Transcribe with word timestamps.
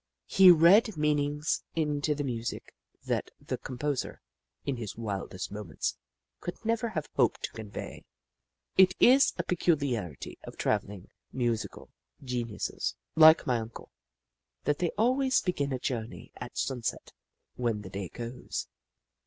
He 0.25 0.49
read 0.49 0.97
meanings 0.97 1.61
into 1.75 2.15
the 2.15 2.23
music 2.23 2.73
that 3.05 3.29
the 3.39 3.59
com 3.59 3.77
poser, 3.77 4.19
in 4.65 4.77
his 4.77 4.95
wildest 4.95 5.51
moments, 5.51 5.95
could 6.39 6.55
never 6.65 6.89
have 6.89 7.07
hoped 7.17 7.43
to 7.43 7.51
convey. 7.51 8.05
It 8.77 8.95
is 8.99 9.31
a 9.37 9.43
peculiarity 9.43 10.39
of 10.43 10.57
travelling 10.57 11.09
musical 11.31 11.91
geniuses, 12.23 12.95
like 13.15 13.45
my 13.45 13.59
Uncle, 13.59 13.91
Hoop~La 14.65 14.71
167 14.73 14.73
that 14.73 14.79
they 14.79 14.97
always 14.99 15.41
begin 15.43 15.71
a 15.71 15.77
journey 15.77 16.31
at 16.35 16.57
sunset, 16.57 17.13
when 17.53 17.83
the 17.83 17.89
day 17.91 18.09
goes. 18.09 18.67